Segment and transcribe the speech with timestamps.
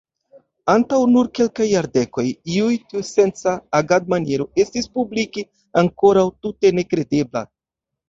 [0.71, 5.49] Antaŭ nur kelkaj jardekoj, iu tiusenca agadmaniero estis publike
[5.87, 7.51] ankoraŭ tute nekredebla.